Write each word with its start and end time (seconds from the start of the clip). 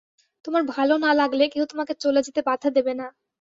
তোমার 0.45 0.63
ভালো 0.67 0.93
না 0.97 1.11
লাগলে, 1.13 1.43
কেউ 1.47 1.63
তোমাকে 1.71 1.93
চলে 2.03 2.19
যেতে 2.25 2.41
বাধা 2.47 2.69
দেবে 2.77 2.93
না। 2.95 3.07